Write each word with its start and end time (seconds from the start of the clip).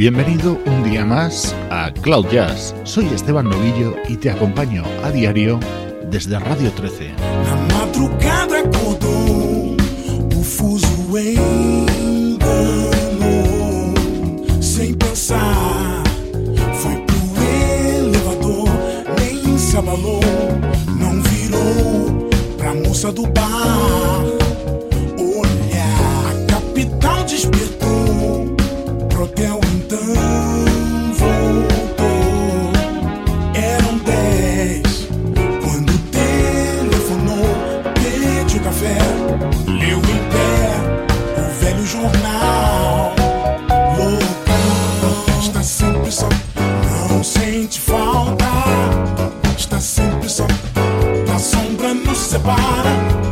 bienvenido 0.00 0.58
un 0.64 0.82
día 0.82 1.04
más 1.04 1.54
a 1.68 1.92
Cloud 1.92 2.28
Jazz. 2.30 2.74
Soy 2.84 3.04
Esteban 3.08 3.50
Novillo 3.50 3.94
y 4.08 4.16
te 4.16 4.30
acompaño 4.30 4.82
a 5.04 5.10
diario 5.10 5.60
desde 6.10 6.38
Radio 6.38 6.72
13. 6.72 7.12
Na 7.68 8.79
Sabana. 52.30 53.29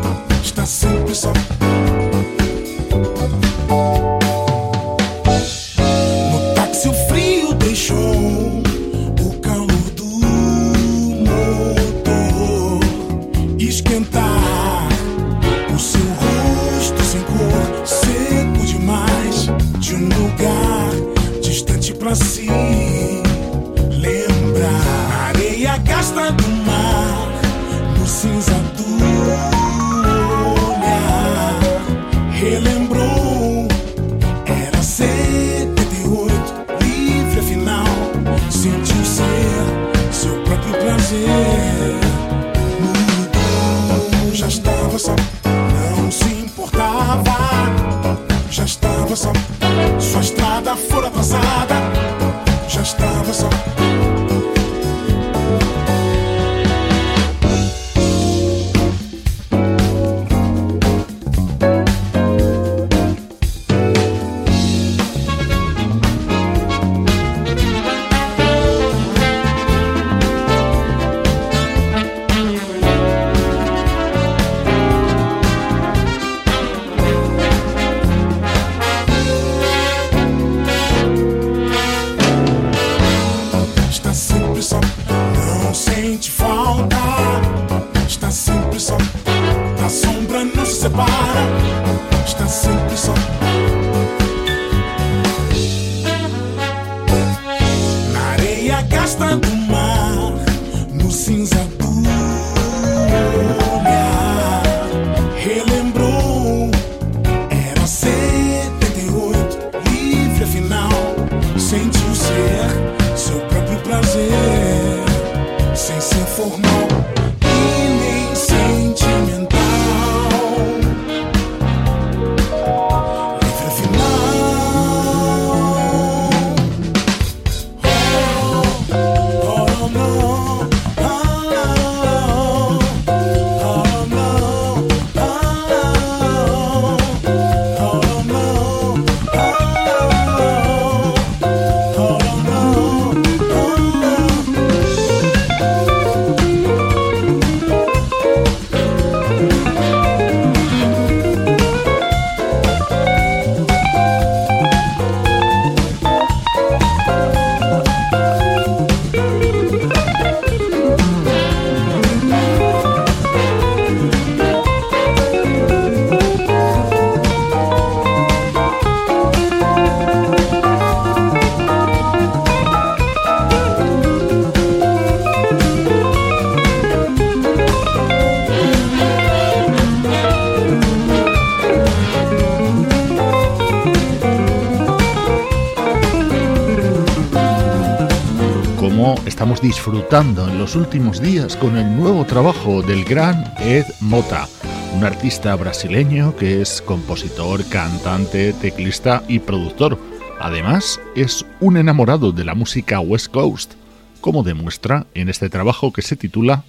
Disfrutando 189.61 190.49
en 190.49 190.59
los 190.59 190.77
últimos 190.77 191.21
días 191.21 191.57
con 191.57 191.77
el 191.77 191.97
nuevo 191.97 192.25
trabajo 192.25 192.83
del 192.83 193.05
gran 193.05 193.53
Ed 193.59 193.87
Mota, 194.01 194.49
un 194.95 195.05
artista 195.05 195.55
brasileño 195.57 196.37
que 196.37 196.61
es 196.61 196.83
compositor, 196.83 197.65
cantante, 197.69 198.53
teclista 198.53 199.23
y 199.29 199.39
productor. 199.39 199.99
Además, 200.41 201.01
es 201.15 201.45
un 201.61 201.77
enamorado 201.77 202.33
de 202.33 202.45
la 202.45 202.55
música 202.55 203.01
West 203.01 203.29
Coast, 203.33 203.75
como 204.21 204.43
demuestra 204.43 205.07
en 205.15 205.29
este 205.29 205.49
trabajo 205.49 205.93
que 205.93 206.03
se 206.03 206.17
titula 206.17 206.65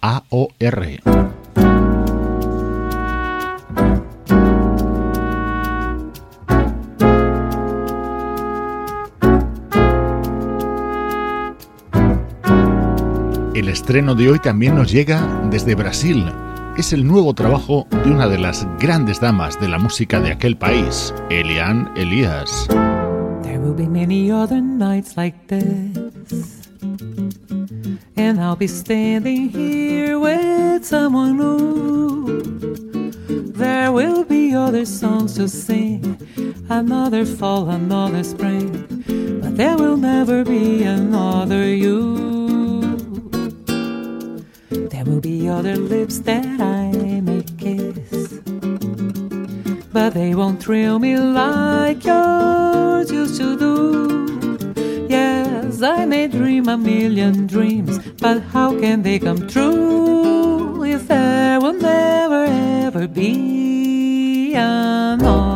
AOR. 0.00 1.11
El 13.54 13.68
estreno 13.68 14.14
de 14.14 14.30
hoy 14.30 14.38
también 14.38 14.74
nos 14.74 14.90
llega 14.90 15.20
desde 15.50 15.74
Brasil. 15.74 16.24
Es 16.78 16.94
el 16.94 17.06
nuevo 17.06 17.34
trabajo 17.34 17.86
de 17.90 18.10
una 18.10 18.26
de 18.26 18.38
las 18.38 18.66
grandes 18.80 19.20
damas 19.20 19.60
de 19.60 19.68
la 19.68 19.78
música 19.78 20.20
de 20.20 20.32
aquel 20.32 20.56
país, 20.56 21.12
Eliane 21.28 21.90
Elias. 21.94 22.66
There 23.42 23.58
will 23.58 23.74
be 23.74 23.86
many 23.86 24.32
other 24.32 24.62
nights 24.62 25.18
like 25.18 25.36
this. 25.48 26.70
And 28.16 28.40
I'll 28.40 28.56
be 28.56 28.68
standing 28.68 29.50
here 29.50 30.18
with 30.18 30.82
someone 30.82 31.36
new. 31.36 32.40
There 33.52 33.92
will 33.92 34.24
be 34.24 34.54
other 34.54 34.86
songs 34.86 35.34
to 35.34 35.46
sing, 35.46 36.16
another 36.70 37.26
fall, 37.26 37.68
another 37.68 38.24
spring. 38.24 38.70
But 39.42 39.58
there 39.58 39.76
will 39.76 39.98
never 39.98 40.42
be 40.42 40.84
another 40.84 41.66
you. 41.66 42.31
Will 45.12 45.20
be 45.20 45.46
other 45.46 45.76
lips 45.76 46.20
that 46.20 46.58
I 46.58 46.90
may 47.20 47.42
kiss, 47.58 48.40
but 49.92 50.14
they 50.14 50.34
won't 50.34 50.62
thrill 50.62 50.98
me 50.98 51.18
like 51.18 52.02
yours 52.02 53.12
used 53.12 53.36
to 53.36 53.58
do. 53.58 55.06
Yes, 55.10 55.82
I 55.82 56.06
may 56.06 56.28
dream 56.28 56.66
a 56.66 56.78
million 56.78 57.46
dreams, 57.46 57.98
but 58.22 58.40
how 58.54 58.70
can 58.80 59.02
they 59.02 59.18
come 59.18 59.46
true 59.48 60.82
if 60.82 61.08
there 61.08 61.60
will 61.60 61.74
never 61.74 62.46
ever 62.86 63.06
be 63.06 64.54
like 64.54 65.51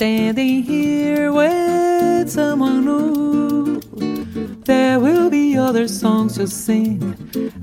standing 0.00 0.62
here 0.62 1.30
with 1.30 2.30
someone 2.30 2.86
new. 2.86 3.80
There 4.64 4.98
will 4.98 5.28
be 5.28 5.58
other 5.58 5.88
songs 5.88 6.36
to 6.36 6.46
sing, 6.46 7.02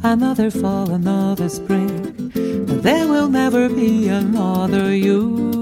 another 0.04 0.52
fall, 0.52 0.92
another 0.92 1.50
spring. 1.50 2.14
But 2.68 2.84
there 2.84 3.08
will 3.08 3.28
never 3.28 3.68
be 3.70 4.10
another 4.10 4.96
you. 4.96 5.57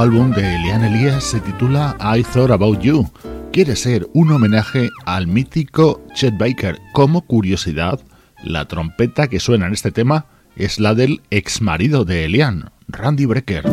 nuevo 0.00 0.22
álbum 0.22 0.30
de 0.34 0.56
Eliane 0.56 0.86
Elías 0.86 1.24
se 1.24 1.40
titula 1.40 1.94
I 2.00 2.22
Thought 2.22 2.50
About 2.50 2.80
You. 2.80 3.10
Quiere 3.52 3.76
ser 3.76 4.08
un 4.14 4.32
homenaje 4.32 4.88
al 5.04 5.26
mítico 5.26 6.00
Chet 6.14 6.38
Baker. 6.38 6.78
Como 6.94 7.20
curiosidad, 7.26 8.00
la 8.42 8.66
trompeta 8.66 9.28
que 9.28 9.40
suena 9.40 9.66
en 9.66 9.74
este 9.74 9.90
tema 9.90 10.24
es 10.56 10.80
la 10.80 10.94
del 10.94 11.20
ex 11.30 11.60
marido 11.60 12.04
de 12.06 12.24
Eliane, 12.24 12.64
Randy 12.88 13.26
Brecker. 13.26 13.64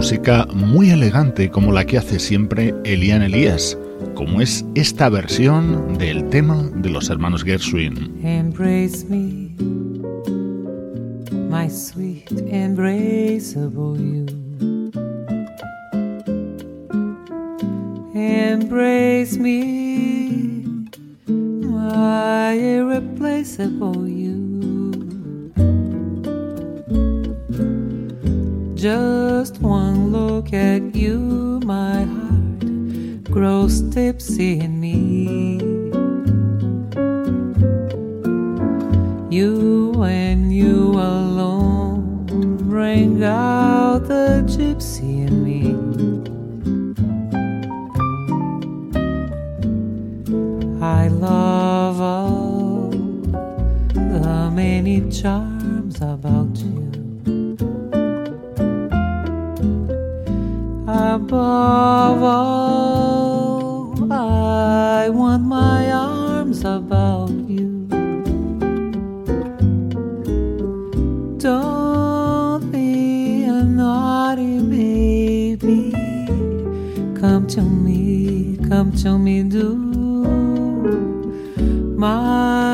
música 0.00 0.46
muy 0.54 0.90
elegante 0.90 1.50
como 1.50 1.72
la 1.72 1.84
que 1.84 1.98
hace 1.98 2.18
siempre 2.18 2.74
Elian 2.84 3.22
Elías 3.22 3.76
como 4.20 4.42
es 4.42 4.66
esta 4.74 5.08
versión 5.08 5.96
del 5.96 6.28
tema 6.28 6.62
de 6.74 6.90
los 6.90 7.08
hermanos 7.08 7.42
Gershwin. 7.42 8.20
Embrace 8.22 9.06
me, 9.08 9.54
my 11.48 11.70
sweet 11.70 12.30
embraceable 12.52 13.96
you. 13.96 14.26
Embrace 18.14 19.38
me, 19.38 20.52
my 21.26 22.52
irreplaceable 22.52 24.06
you. 24.06 25.50
Just 28.74 29.62
one 29.62 30.12
look 30.12 30.52
at 30.52 30.94
you, 30.94 31.58
my 31.64 32.04
heart 32.04 32.19
grows 33.30 33.80
tipsy 33.90 34.58
in 34.58 34.80
me. 34.80 35.60
You 39.30 40.02
and 40.02 40.52
you 40.52 40.90
alone 40.94 42.56
bring 42.68 43.22
out 43.22 44.08
the 44.08 44.42
gypsy 44.46 45.28
in 45.28 45.44
me. 45.44 45.76
I 50.82 51.06
love 51.06 52.00
all 52.00 52.90
the 53.94 54.50
many 54.52 55.08
charms 55.08 56.00
about 56.00 56.49
Above 60.92 62.20
all, 62.20 64.12
I 64.12 65.08
want 65.08 65.44
my 65.44 65.92
arms 65.92 66.64
about 66.64 67.30
you. 67.30 67.86
Don't 71.38 72.72
be 72.72 73.44
a 73.44 73.62
naughty 73.62 74.58
baby. 74.58 75.92
Come 77.20 77.46
to 77.54 77.62
me, 77.62 78.58
come 78.68 78.90
to 79.02 79.16
me, 79.16 79.44
do. 79.44 79.76
My 81.96 82.69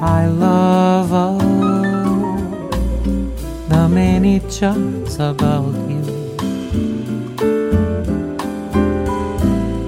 I 0.00 0.26
love 0.26 1.12
all 1.12 1.38
the 3.68 3.88
many 3.88 4.38
charms 4.48 5.18
about 5.18 5.74
you. 5.90 6.04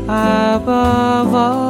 Above 0.08 1.34
all, 1.34 1.61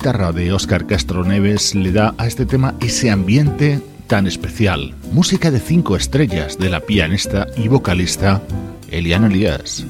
guitarra 0.00 0.32
de 0.32 0.50
Oscar 0.50 0.86
Castro 0.86 1.24
Neves 1.24 1.74
le 1.74 1.92
da 1.92 2.14
a 2.16 2.26
este 2.26 2.46
tema 2.46 2.74
ese 2.80 3.10
ambiente 3.10 3.82
tan 4.06 4.26
especial. 4.26 4.94
Música 5.12 5.50
de 5.50 5.60
cinco 5.60 5.94
estrellas 5.94 6.56
de 6.56 6.70
la 6.70 6.80
pianista 6.80 7.46
y 7.54 7.68
vocalista 7.68 8.40
Eliana 8.90 9.26
Elías. 9.26 9.84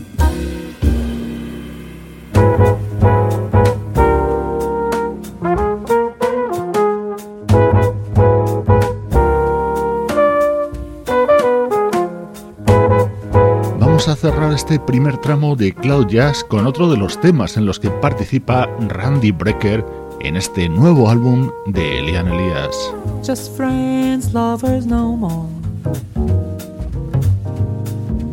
Vamos 13.79 14.09
a 14.09 14.17
cerrar 14.17 14.53
este 14.53 14.81
primer 14.81 15.19
tramo 15.19 15.55
de 15.55 15.73
Cloud 15.73 16.09
Jazz 16.09 16.43
con 16.43 16.67
otro 16.67 16.91
de 16.91 16.97
los 16.97 17.21
temas 17.21 17.57
en 17.57 17.65
los 17.65 17.79
que 17.79 17.91
participa 17.91 18.69
Randy 18.89 19.31
Brecker 19.31 20.00
en 20.21 20.37
este 20.37 20.69
nuevo 20.69 21.09
álbum 21.09 21.51
de 21.67 21.99
Elian 21.99 22.29
Elias. 22.29 22.77
Just 23.23 23.57
friends, 23.57 24.33
lovers 24.33 24.87
no 24.87 25.17
more. 25.17 25.49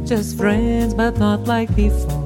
Just 0.05 0.37
friends, 0.37 0.93
but 0.93 1.17
not 1.17 1.47
like 1.47 1.73
before. 1.75 2.23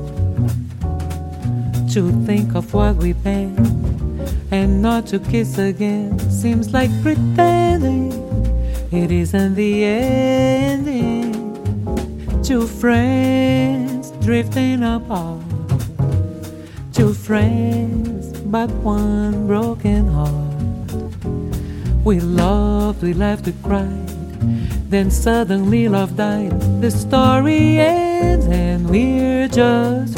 To 1.93 2.11
think 2.25 2.55
of 2.55 2.73
what 2.73 2.95
we've 2.97 3.21
been 3.23 3.55
and 4.51 4.81
not 4.81 5.07
to 5.07 5.19
kiss 5.19 5.57
again 5.57 6.17
seems 6.29 6.71
like 6.71 6.89
pretending 7.01 8.11
it 8.91 9.11
isn't 9.11 9.55
the 9.55 9.83
ending. 9.85 11.31
Two 12.43 12.67
friends 12.67 14.11
drifting 14.21 14.83
apart. 14.83 15.39
Two 16.93 17.13
friends, 17.13 18.10
but 18.51 18.69
one 18.83 19.47
broken 19.47 20.07
heart. 20.09 20.91
We 22.03 22.19
loved, 22.19 23.01
we 23.01 23.13
laughed, 23.13 23.45
we 23.45 23.53
cried. 23.63 24.09
Then 24.89 25.09
suddenly 25.09 25.87
love 25.87 26.17
died. 26.17 26.59
The 26.81 26.91
story 26.91 27.79
ends, 27.79 28.47
and 28.47 28.89
we're 28.89 29.47
just 29.47 30.10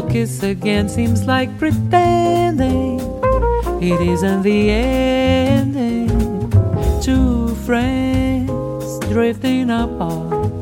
to 0.00 0.08
kiss 0.08 0.42
again 0.44 0.88
seems 0.88 1.26
like 1.26 1.50
pretending 1.58 3.00
it 3.82 4.00
isn't 4.00 4.42
the 4.42 4.70
ending. 4.70 6.08
Two 7.02 7.54
friends 7.66 8.98
drifting 9.10 9.70
apart, 9.70 10.52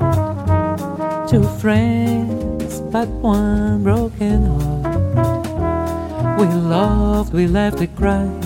two 1.29 1.45
friends, 1.61 2.81
but 2.93 3.09
one 3.21 3.83
broken 3.83 4.47
heart. 4.47 6.39
We 6.39 6.47
loved, 6.47 7.35
we 7.35 7.47
laughed, 7.47 7.81
we 7.81 7.89
cried, 7.89 8.43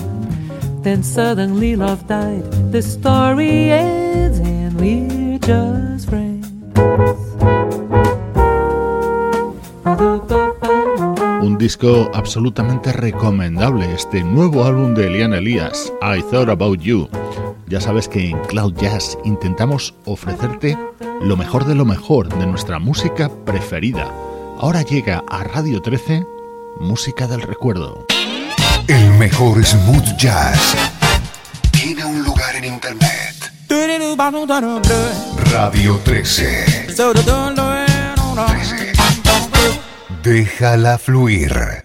then 0.83 1.03
suddenly 1.03 1.77
love 1.77 2.05
died. 2.07 2.43
The 2.73 2.81
story 2.81 3.69
ends, 3.69 4.39
and 4.39 4.77
we're 4.79 5.39
just 5.39 5.80
disco 11.61 12.09
absolutamente 12.15 12.91
recomendable, 12.91 13.93
este 13.93 14.23
nuevo 14.23 14.65
álbum 14.65 14.95
de 14.95 15.05
Elian 15.05 15.31
Elias, 15.33 15.93
I 16.01 16.23
Thought 16.23 16.49
About 16.49 16.81
You. 16.81 17.07
Ya 17.67 17.79
sabes 17.79 18.07
que 18.07 18.31
en 18.31 18.39
Cloud 18.45 18.73
Jazz 18.77 19.15
intentamos 19.25 19.93
ofrecerte 20.05 20.75
lo 21.21 21.37
mejor 21.37 21.65
de 21.65 21.75
lo 21.75 21.85
mejor 21.85 22.29
de 22.35 22.47
nuestra 22.47 22.79
música 22.79 23.29
preferida. 23.45 24.11
Ahora 24.59 24.81
llega 24.81 25.23
a 25.29 25.43
Radio 25.43 25.83
13, 25.83 26.25
Música 26.79 27.27
del 27.27 27.43
Recuerdo. 27.43 28.07
El 28.87 29.11
mejor 29.19 29.63
smooth 29.63 30.17
jazz 30.17 30.75
tiene 31.71 32.03
un 32.03 32.23
lugar 32.23 32.55
en 32.55 32.65
Internet. 32.65 33.53
Radio 35.51 35.99
13. 36.03 36.87
13. 36.87 37.70
Déjala 40.31 40.97
fluir. 40.97 41.80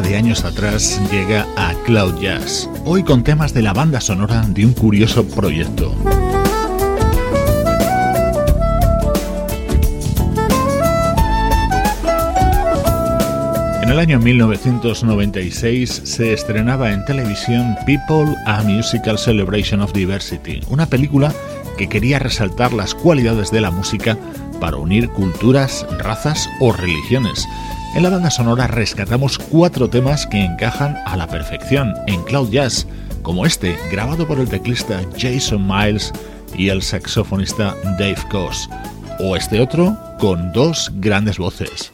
De 0.00 0.16
años 0.16 0.44
atrás 0.44 1.00
llega 1.12 1.46
a 1.56 1.72
Cloud 1.84 2.20
Jazz, 2.20 2.68
hoy 2.84 3.04
con 3.04 3.22
temas 3.22 3.54
de 3.54 3.62
la 3.62 3.72
banda 3.72 4.00
sonora 4.00 4.44
de 4.48 4.66
un 4.66 4.72
curioso 4.72 5.24
proyecto. 5.24 5.94
En 13.82 13.88
el 13.88 13.98
año 14.00 14.18
1996 14.18 16.02
se 16.04 16.32
estrenaba 16.32 16.92
en 16.92 17.04
televisión 17.04 17.76
People 17.86 18.34
a 18.46 18.62
Musical 18.62 19.16
Celebration 19.16 19.80
of 19.80 19.92
Diversity, 19.92 20.60
una 20.70 20.86
película 20.86 21.32
que 21.78 21.88
quería 21.88 22.18
resaltar 22.18 22.72
las 22.72 22.96
cualidades 22.96 23.52
de 23.52 23.60
la 23.60 23.70
música 23.70 24.18
para 24.60 24.76
unir 24.76 25.08
culturas, 25.10 25.86
razas 25.98 26.48
o 26.60 26.72
religiones. 26.72 27.46
En 27.94 28.02
la 28.02 28.10
banda 28.10 28.28
sonora 28.28 28.66
rescatamos 28.66 29.38
cuatro 29.38 29.88
temas 29.88 30.26
que 30.26 30.44
encajan 30.44 30.98
a 31.06 31.16
la 31.16 31.28
perfección 31.28 31.94
en 32.08 32.24
Cloud 32.24 32.50
Jazz, 32.50 32.88
como 33.22 33.46
este, 33.46 33.76
grabado 33.88 34.26
por 34.26 34.40
el 34.40 34.48
teclista 34.48 35.00
Jason 35.16 35.64
Miles 35.64 36.12
y 36.56 36.70
el 36.70 36.82
saxofonista 36.82 37.76
Dave 37.96 38.18
Koz, 38.32 38.68
o 39.20 39.36
este 39.36 39.60
otro 39.60 39.96
con 40.18 40.52
dos 40.52 40.90
grandes 40.96 41.38
voces. 41.38 41.93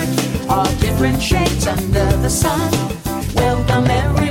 different 0.81 1.21
shades 1.21 1.65
under 1.65 2.05
the 2.17 2.29
sun. 2.29 2.71
Welcome 3.35 3.89
everyone, 3.89 4.30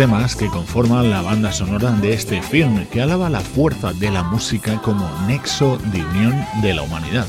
temas 0.00 0.34
que 0.34 0.48
conforman 0.48 1.10
la 1.10 1.20
banda 1.20 1.52
sonora 1.52 1.92
de 1.92 2.14
este 2.14 2.40
film 2.40 2.86
que 2.86 3.02
alaba 3.02 3.28
la 3.28 3.42
fuerza 3.42 3.92
de 3.92 4.10
la 4.10 4.22
música 4.22 4.80
como 4.80 5.06
nexo 5.26 5.76
de 5.92 6.02
unión 6.02 6.42
de 6.62 6.72
la 6.72 6.80
humanidad, 6.80 7.26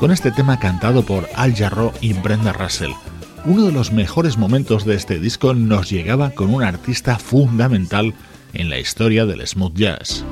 con 0.00 0.10
este 0.10 0.30
tema 0.30 0.58
cantado 0.58 1.02
por 1.02 1.28
Al 1.34 1.54
Jarreau 1.54 1.92
y 2.00 2.14
Brenda 2.14 2.54
Russell. 2.54 2.92
Uno 3.44 3.66
de 3.66 3.72
los 3.72 3.92
mejores 3.92 4.38
momentos 4.38 4.86
de 4.86 4.94
este 4.94 5.20
disco 5.20 5.52
nos 5.52 5.90
llegaba 5.90 6.30
con 6.30 6.54
un 6.54 6.62
artista 6.62 7.18
fundamental 7.18 8.14
en 8.54 8.70
la 8.70 8.78
historia 8.78 9.26
del 9.26 9.46
smooth 9.46 9.74
jazz. 9.74 10.24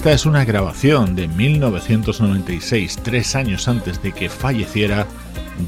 Esta 0.00 0.12
es 0.12 0.24
una 0.24 0.46
grabación 0.46 1.14
de 1.14 1.28
1996, 1.28 3.00
tres 3.02 3.36
años 3.36 3.68
antes 3.68 4.02
de 4.02 4.12
que 4.12 4.30
falleciera 4.30 5.06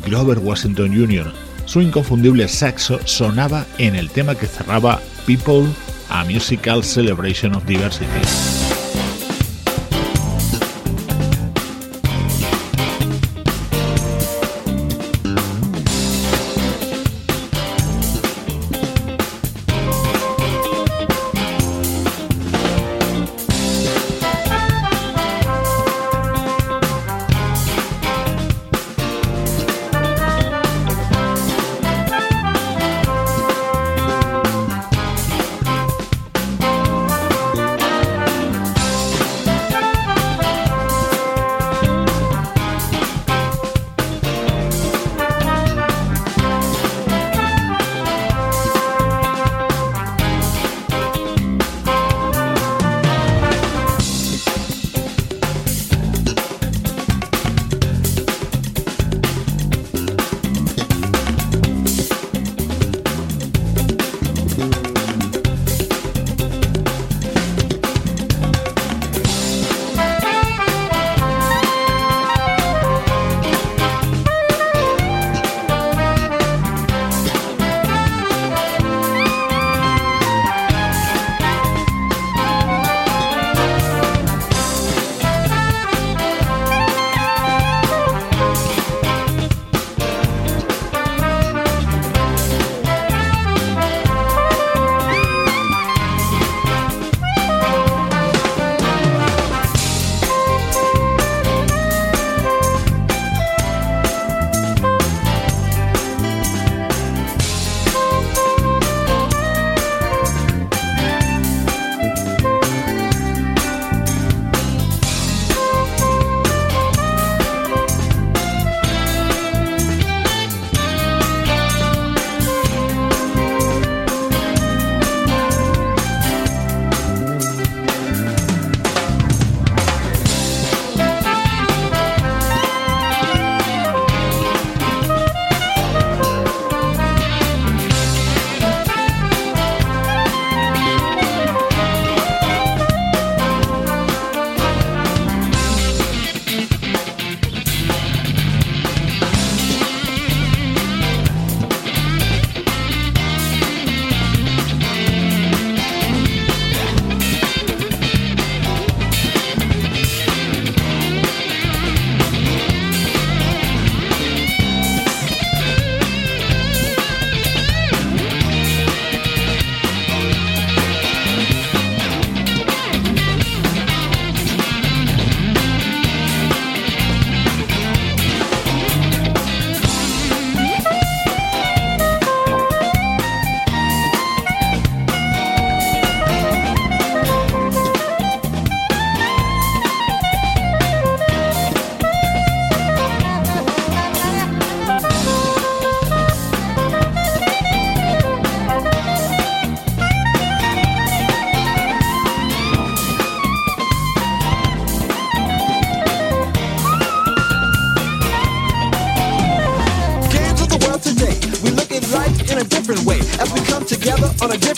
Grover 0.06 0.38
Washington 0.38 0.88
Jr. 0.88 1.30
Su 1.66 1.82
inconfundible 1.82 2.48
saxo 2.48 2.98
sonaba 3.04 3.66
en 3.76 3.94
el 3.94 4.08
tema 4.08 4.34
que 4.34 4.46
cerraba 4.46 5.02
People, 5.26 5.68
a 6.08 6.24
Musical 6.24 6.82
Celebration 6.82 7.54
of 7.54 7.66
Diversity. 7.66 8.71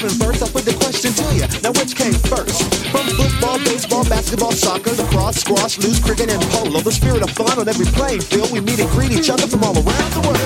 On 0.05 0.11
a 0.11 0.15
different 0.15 0.39
verse. 0.39 0.43
I 0.43 0.53
put 0.53 0.65
the 0.65 0.75
question 0.75 1.13
to 1.13 1.25
you. 1.35 1.47
Now, 1.63 1.73
which 1.73 1.97
came 1.97 2.13
first? 2.13 2.63
From 2.93 3.07
football, 3.17 3.59
baseball, 3.65 4.05
basketball, 4.05 4.53
soccer, 4.53 4.93
lacrosse, 4.93 5.41
squash, 5.41 5.79
loose, 5.79 6.01
cricket, 6.01 6.31
and 6.31 6.43
polo. 6.53 6.81
The 6.81 6.93
spirit 6.93 7.23
of 7.23 7.31
fun 7.31 7.59
on 7.59 7.69
every 7.69 7.87
playing 7.87 8.21
field. 8.21 8.51
We 8.53 8.61
meet 8.61 8.81
and 8.81 8.91
greet 8.91 9.13
each 9.13 9.31
other 9.31 9.47
from 9.47 9.65
all 9.65 9.75
around 9.75 10.11
the 10.13 10.21
world. 10.27 10.44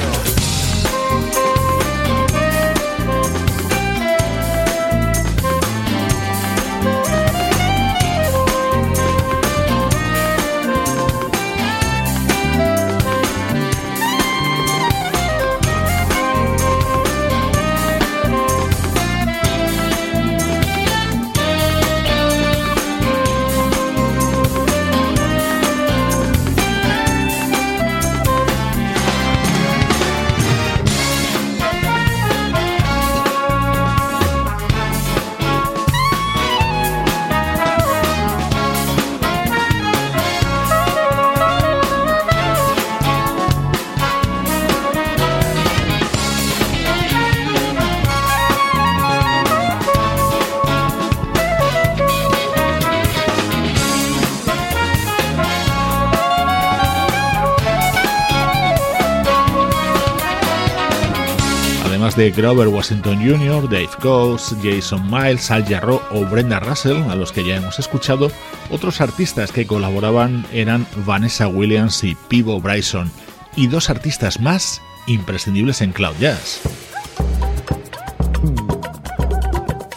Grover 62.30 62.68
Washington 62.68 63.18
Jr., 63.18 63.68
Dave 63.68 63.90
Coase, 64.00 64.56
Jason 64.62 65.10
Miles, 65.10 65.50
Al 65.50 65.64
Jarreau 65.64 66.00
o 66.10 66.24
Brenda 66.24 66.60
Russell, 66.60 67.02
a 67.10 67.14
los 67.14 67.32
que 67.32 67.44
ya 67.44 67.56
hemos 67.56 67.78
escuchado, 67.78 68.30
otros 68.70 69.00
artistas 69.00 69.52
que 69.52 69.66
colaboraban 69.66 70.46
eran 70.52 70.86
Vanessa 71.06 71.48
Williams 71.48 72.04
y 72.04 72.16
Pivo 72.28 72.60
Bryson, 72.60 73.10
y 73.56 73.66
dos 73.66 73.90
artistas 73.90 74.40
más 74.40 74.80
imprescindibles 75.06 75.80
en 75.80 75.92
Cloud 75.92 76.16
Jazz. 76.20 76.60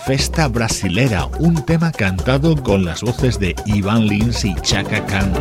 Festa 0.05 0.47
Brasilera, 0.47 1.27
un 1.39 1.63
tema 1.65 1.91
cantado 1.91 2.55
con 2.61 2.83
las 2.83 3.01
voces 3.01 3.39
de 3.39 3.55
Ivan 3.65 4.07
Lins 4.07 4.43
y 4.43 4.53
Chaka 4.55 5.05
Khan. 5.05 5.31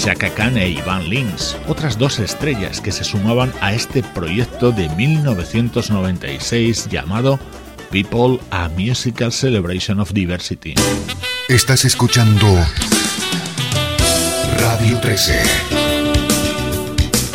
Chaka 0.00 0.30
Khan 0.30 0.56
e 0.56 0.70
Ivan 0.70 1.10
Lins, 1.10 1.58
otras 1.68 1.98
dos 1.98 2.20
estrellas 2.20 2.80
que 2.80 2.90
se 2.90 3.04
sumaban 3.04 3.52
a 3.60 3.74
este 3.74 4.02
proyecto 4.02 4.72
de 4.72 4.88
1996 4.88 6.88
llamado 6.88 7.38
People 7.90 8.40
a 8.50 8.70
Musical 8.70 9.30
Celebration 9.30 10.00
of 10.00 10.14
Diversity. 10.14 10.72
Estás 11.50 11.84
escuchando 11.84 12.46
Radio 14.58 14.98
13. 15.00 15.42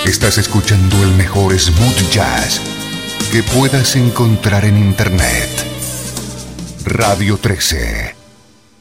Estás 0.05 0.39
escuchando 0.39 1.03
el 1.03 1.11
mejor 1.11 1.53
smooth 1.59 2.11
jazz 2.11 2.59
que 3.31 3.43
puedas 3.43 3.95
encontrar 3.95 4.65
en 4.65 4.79
Internet. 4.79 5.49
Radio 6.83 7.37
13. 7.37 8.15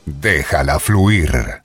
Déjala 0.06 0.80
fluir. 0.80 1.63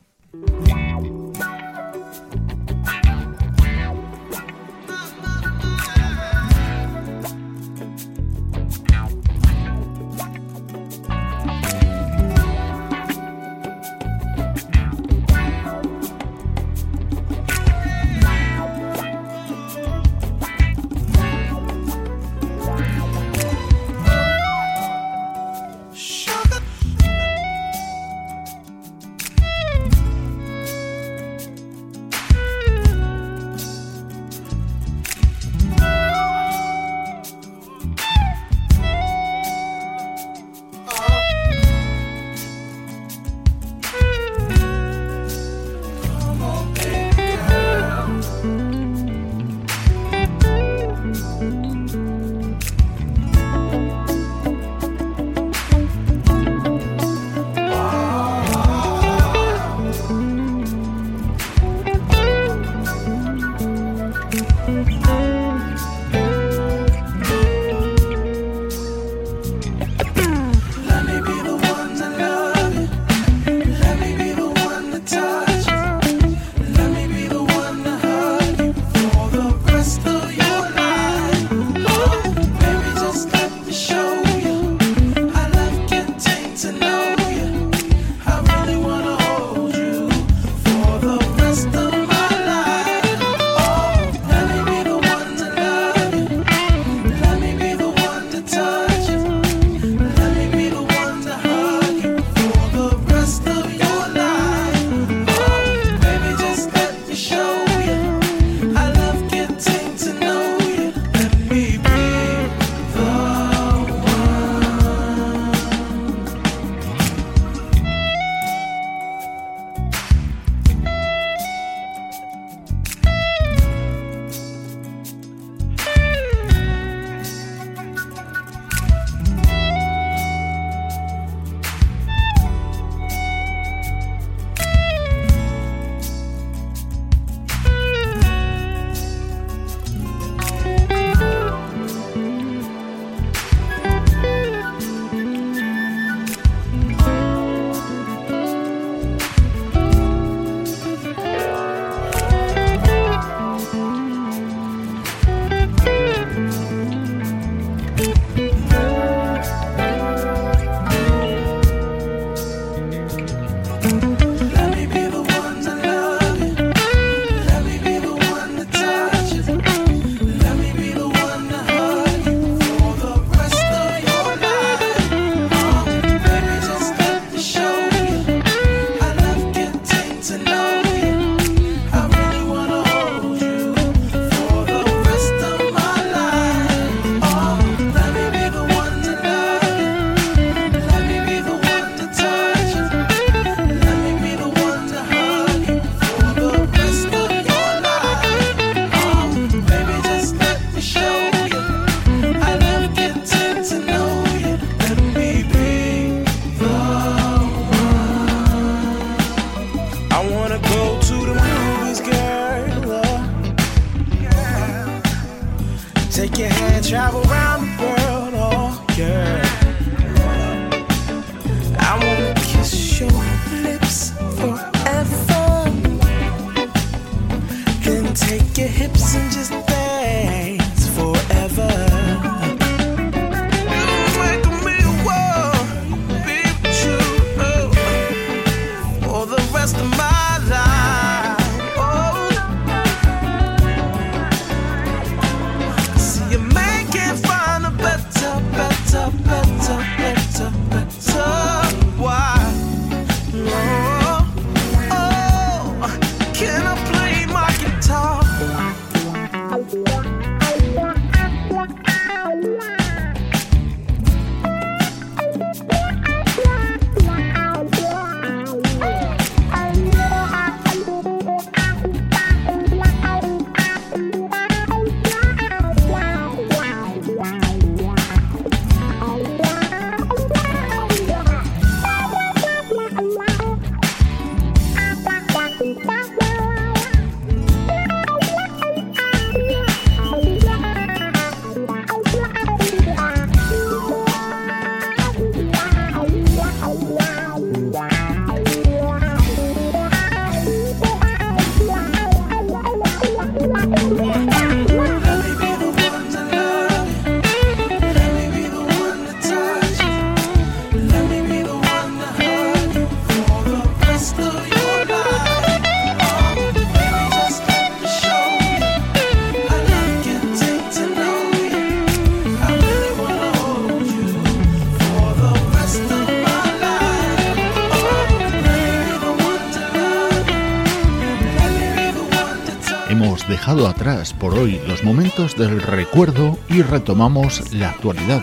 Dejado 333.49 333.67
atrás 333.67 334.13
por 334.13 334.35
hoy 334.35 334.61
los 334.67 334.83
momentos 334.83 335.35
del 335.35 335.59
recuerdo 335.59 336.37
y 336.49 336.61
retomamos 336.61 337.51
la 337.51 337.71
actualidad 337.71 338.21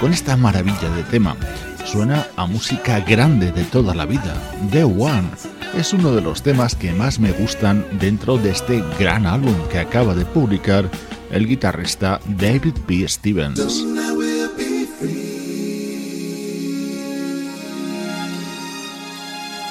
con 0.00 0.12
esta 0.12 0.36
maravilla 0.36 0.90
de 0.96 1.04
tema. 1.04 1.36
Suena 1.84 2.26
a 2.34 2.46
música 2.46 2.98
grande 2.98 3.52
de 3.52 3.62
toda 3.62 3.94
la 3.94 4.04
vida. 4.04 4.34
The 4.72 4.82
One 4.82 5.28
es 5.78 5.92
uno 5.92 6.10
de 6.10 6.22
los 6.22 6.42
temas 6.42 6.74
que 6.74 6.90
más 6.90 7.20
me 7.20 7.30
gustan 7.30 7.86
dentro 8.00 8.36
de 8.36 8.50
este 8.50 8.82
gran 8.98 9.26
álbum 9.26 9.54
que 9.70 9.78
acaba 9.78 10.12
de 10.16 10.24
publicar 10.24 10.90
el 11.30 11.46
guitarrista 11.46 12.18
David 12.26 12.74
P. 12.84 13.06
Stevens. 13.06 13.84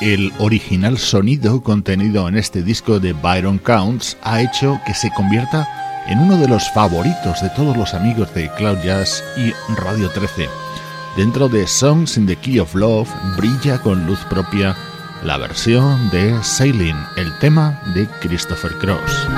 El 0.03 0.33
original 0.37 0.97
sonido 0.97 1.63
contenido 1.63 2.27
en 2.27 2.35
este 2.35 2.61
disco 2.61 2.99
de 2.99 3.13
Byron 3.13 3.57
Counts 3.57 4.17
ha 4.21 4.41
hecho 4.41 4.77
que 4.85 4.93
se 4.93 5.09
convierta 5.11 5.65
en 6.09 6.19
uno 6.19 6.37
de 6.37 6.49
los 6.49 6.69
favoritos 6.73 7.41
de 7.41 7.49
todos 7.51 7.77
los 7.77 7.93
amigos 7.93 8.33
de 8.33 8.51
Cloud 8.57 8.79
Jazz 8.83 9.23
y 9.37 9.53
Radio 9.81 10.09
13. 10.09 10.49
Dentro 11.15 11.47
de 11.47 11.65
Songs 11.65 12.17
in 12.17 12.25
the 12.25 12.35
Key 12.35 12.59
of 12.59 12.75
Love 12.75 13.09
brilla 13.37 13.77
con 13.77 14.05
luz 14.05 14.19
propia 14.29 14.75
la 15.23 15.37
versión 15.37 16.09
de 16.09 16.37
Sailing, 16.43 16.97
el 17.15 17.31
tema 17.39 17.81
de 17.95 18.05
Christopher 18.19 18.73
Cross. 18.79 19.29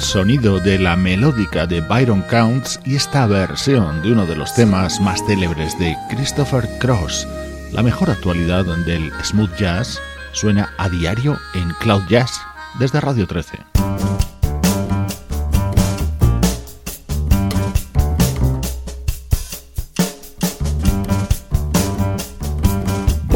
Sonido 0.00 0.60
de 0.60 0.78
la 0.78 0.96
melódica 0.96 1.66
de 1.66 1.80
Byron 1.80 2.22
Counts 2.22 2.80
y 2.84 2.96
esta 2.96 3.26
versión 3.26 4.02
de 4.02 4.12
uno 4.12 4.26
de 4.26 4.34
los 4.34 4.54
temas 4.54 5.00
más 5.00 5.22
célebres 5.26 5.78
de 5.78 5.96
Christopher 6.08 6.68
Cross. 6.78 7.26
La 7.72 7.82
mejor 7.82 8.10
actualidad 8.10 8.64
del 8.64 9.12
smooth 9.22 9.54
jazz 9.56 10.00
suena 10.32 10.72
a 10.78 10.88
diario 10.88 11.38
en 11.54 11.70
Cloud 11.80 12.02
Jazz 12.08 12.40
desde 12.78 13.00
Radio 13.00 13.26
13. 13.26 13.58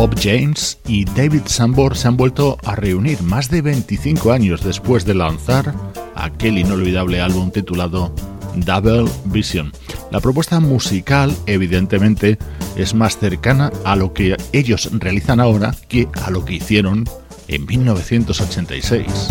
Bob 0.05 0.21
James 0.21 0.79
y 0.87 1.07
David 1.07 1.45
Sambor 1.47 1.97
se 1.97 2.09
han 2.09 2.19
vuelto 2.19 2.59
a 2.63 2.77
reunir 2.77 3.23
más 3.23 3.49
de 3.49 3.63
25 3.63 4.33
años 4.33 4.63
después 4.63 5.07
de 5.07 5.15
lanzar 5.15 5.75
aquel 6.15 6.59
inolvidable 6.59 7.23
álbum 7.23 7.51
titulado 7.51 8.15
Double 8.55 9.11
Vision. 9.25 9.73
La 10.11 10.21
propuesta 10.21 10.61
musical, 10.61 11.35
evidentemente, 11.47 12.37
es 12.77 12.93
más 12.93 13.17
cercana 13.17 13.73
a 13.87 13.97
lo 13.97 14.13
que 14.13 14.37
ellos 14.53 14.91
realizan 14.93 15.41
ahora 15.41 15.75
que 15.89 16.07
a 16.23 16.31
lo 16.31 16.45
que 16.45 16.57
hicieron 16.57 17.05
en 17.49 17.65
1986. 17.65 19.31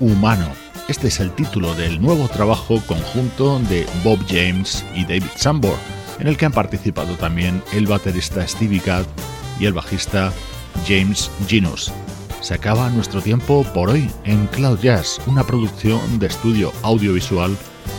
Humano. 0.00 0.46
Este 0.88 1.08
es 1.08 1.20
el 1.20 1.30
título 1.32 1.74
del 1.74 2.00
nuevo 2.00 2.26
trabajo 2.28 2.80
conjunto 2.86 3.58
de 3.68 3.86
Bob 4.02 4.18
James 4.26 4.82
y 4.94 5.02
David 5.02 5.28
Sambor, 5.36 5.76
en 6.18 6.26
el 6.26 6.38
que 6.38 6.46
han 6.46 6.52
participado 6.52 7.16
también 7.16 7.62
el 7.74 7.86
baterista 7.86 8.46
Stevie 8.48 8.80
Gadd 8.84 9.04
y 9.60 9.66
el 9.66 9.74
bajista 9.74 10.32
James 10.86 11.30
Genus. 11.46 11.92
Se 12.40 12.54
acaba 12.54 12.88
nuestro 12.88 13.20
tiempo 13.20 13.62
por 13.74 13.90
hoy 13.90 14.10
en 14.24 14.46
Cloud 14.46 14.78
Jazz, 14.80 15.20
una 15.26 15.44
producción 15.44 16.18
de 16.18 16.28
estudio 16.28 16.72
audiovisual 16.82 17.54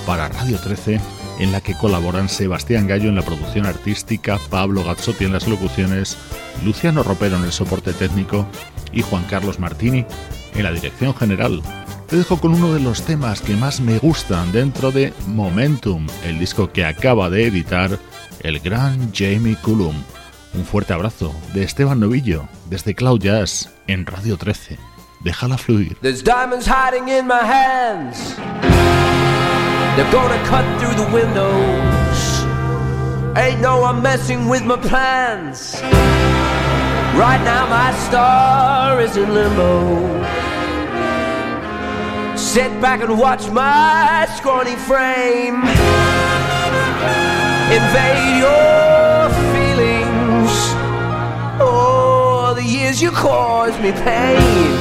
para 0.08 0.30
Radio 0.30 0.58
13 0.58 1.00
en 1.38 1.52
la 1.52 1.62
que 1.62 1.76
colaboran 1.76 2.30
Sebastián 2.30 2.88
Gallo 2.88 3.10
en 3.10 3.16
la 3.16 3.22
producción 3.22 3.68
artística, 3.68 4.40
Pablo 4.50 4.84
Gazzotti 4.84 5.26
en 5.26 5.34
las 5.34 5.48
locuciones, 5.48 6.18
Luciano 6.66 7.04
Ropero 7.04 7.38
en 7.38 7.44
el 7.44 7.52
soporte 7.52 7.94
técnico 7.94 8.48
y 8.92 9.04
Juan 9.04 9.24
Carlos 9.26 9.60
Martini 9.60 10.08
en 10.56 10.64
la 10.64 10.72
dirección 10.72 11.14
general. 11.16 11.62
Te 12.08 12.18
dejo 12.18 12.40
con 12.40 12.54
uno 12.56 12.74
de 12.74 12.80
los 12.80 13.04
temas 13.04 13.42
que 13.42 13.56
más 13.56 13.82
me 13.82 14.00
gustan 14.00 14.52
dentro 14.52 14.92
de 14.92 15.14
Momentum, 15.28 16.08
el 16.24 16.40
disco 16.40 16.72
que 16.72 16.86
acaba 16.86 17.30
de 17.30 17.46
editar 17.46 18.00
el 18.42 18.60
gran 18.60 19.14
Jamie 19.14 19.58
Cullum. 19.62 19.96
Un 20.54 20.66
fuerte 20.66 20.94
abrazo 20.94 21.36
de 21.54 21.64
Esteban 21.64 22.00
Novillo 22.00 22.48
desde 22.70 22.96
Cloud 22.96 23.22
Jazz 23.22 23.70
en 23.88 24.06
Radio 24.06 24.38
13. 24.38 24.78
Déjala 25.24 25.58
fluir. 25.58 25.98
There's 26.02 26.24
diamonds 26.24 26.66
hiding 26.66 27.10
in 27.10 27.28
my 27.28 27.42
hands. 27.44 28.36
They're 29.96 30.12
gonna 30.12 30.42
cut 30.46 30.66
through 30.80 30.96
the 30.96 31.12
windows. 31.14 32.46
Ain't 33.36 33.62
no 33.62 33.82
one 33.82 34.02
messing 34.02 34.50
with 34.50 34.64
my 34.64 34.78
plans. 34.78 35.80
Right 37.20 37.44
now 37.44 37.68
my 37.68 37.92
star 38.08 39.02
is 39.02 39.18
in 39.18 39.34
limbo. 39.34 40.26
Sit 42.38 42.72
back 42.80 43.02
and 43.02 43.20
watch 43.20 43.50
my 43.50 44.26
scrawny 44.38 44.78
frame 44.78 45.64
invade 47.78 48.40
your 48.46 49.30
feelings. 49.54 50.52
Oh, 51.62 52.54
the 52.56 52.64
years 52.64 53.02
you 53.02 53.12
caused 53.12 53.80
me 53.82 53.92
pain. 53.92 54.72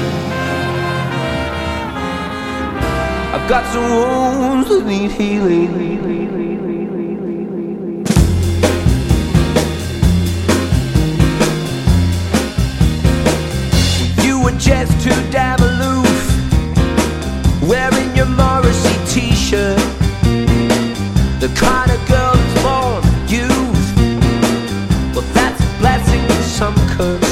I've 3.34 3.48
got 3.48 3.64
some 3.72 3.90
wounds 3.90 4.68
that 4.68 4.86
need 4.86 5.10
healing. 5.10 5.78
Just 14.58 14.92
too 15.04 15.30
damn 15.30 15.60
aloof, 15.60 16.18
wearing 17.62 18.16
your 18.16 18.26
Morrissey 18.26 18.96
t-shirt. 19.06 19.78
The 21.40 21.48
kind 21.54 21.90
of 21.92 22.08
girl 22.08 22.34
who's 22.34 22.62
born 22.62 23.02
youth. 23.28 23.96
Well, 25.14 25.24
that's 25.32 25.60
a 25.62 25.78
blessing 25.78 26.20
and 26.20 26.44
some 26.44 26.74
curse. 26.96 27.27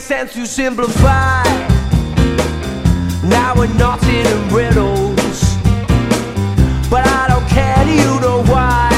Does 0.00 0.10
it 0.10 0.14
make 0.14 0.28
sense 0.28 0.32
to 0.32 0.46
simplify? 0.46 1.42
Now 3.28 3.52
we're 3.54 3.66
not 3.74 4.02
in 4.04 4.24
riddles, 4.48 5.56
but 6.88 7.06
I 7.06 7.26
don't 7.28 7.46
care. 7.48 7.84
You 7.84 8.18
know 8.20 8.42
why? 8.44 8.88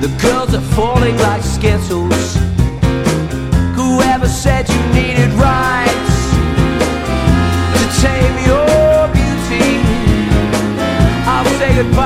The 0.00 0.08
girls 0.20 0.52
are 0.52 0.66
falling 0.74 1.16
like 1.18 1.42
skittles. 1.42 2.34
Whoever 3.76 4.26
said 4.26 4.68
you 4.68 4.80
needed 4.92 5.30
rights 5.34 6.16
to 7.76 7.84
tame 8.02 8.36
your 8.50 9.08
beauty? 9.14 9.80
I'll 11.24 11.44
say 11.58 11.76
goodbye 11.76 12.05